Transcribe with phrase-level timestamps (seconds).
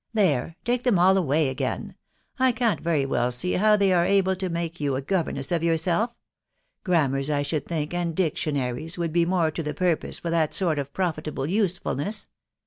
[0.15, 0.41] •.There!•.•.
[0.65, 1.93] take them all away again;
[2.39, 5.61] I can't very well see how they are to help you make a governess of
[5.61, 6.15] yourself:
[6.83, 10.79] grammars, I should think) and dictionaries, would be more to the purpose for that sort
[10.79, 12.29] of profitable use fulness."